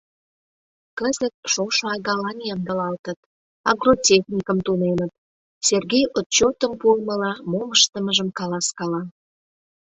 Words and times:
Кызыт 0.97 1.35
шошо 1.51 1.85
агалан 1.95 2.37
ямдылалтыт, 2.53 3.19
агротехникым 3.71 4.57
тунемыт,— 4.65 5.11
Сергей 5.67 6.05
отчетым 6.17 6.73
пуымыла 6.79 7.33
мом 7.51 7.67
ыштымыжым 7.75 8.29
каласкала. 8.39 9.01